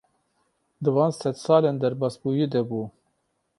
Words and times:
Di 0.83 0.89
van 0.95 1.11
sedsalên 1.21 1.77
derbasbûyî 1.81 2.47
de 2.53 2.61
bû. 2.69 2.81